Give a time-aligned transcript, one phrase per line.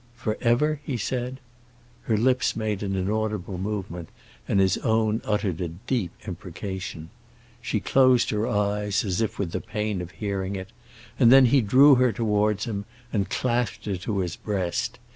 [0.15, 1.39] "Forever?" he said.
[2.05, 4.09] Her lips made an inaudible movement
[4.47, 7.11] and his own uttered a deep imprecation.
[7.61, 10.71] She closed her eyes, as if with the pain of hearing it;
[11.19, 14.97] then he drew her towards him and clasped her to his breast.